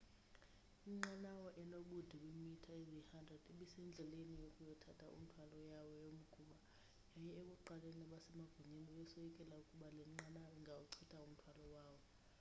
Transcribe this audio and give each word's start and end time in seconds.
inqanawa 0.91 1.49
enobude 1.61 2.15
beemitha 2.23 2.71
eziyi-100 2.81 3.29
ibisendleleni 3.51 4.35
yokuyothatha 4.43 5.05
umthwalo 5.17 5.57
yawo 5.71 5.93
yomgquba 6.03 6.57
yaye 7.25 7.31
ekuqaleni 7.43 8.01
abasemagunyeni 8.07 8.85
bebesoyikela 8.87 9.55
ukuba 9.63 9.87
le 9.95 10.03
nqanawa 10.13 10.49
ingawuchitha 10.57 11.17
umthwalo 11.27 11.65
wawo 11.73 11.99